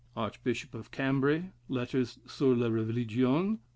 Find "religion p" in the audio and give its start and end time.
2.69-3.63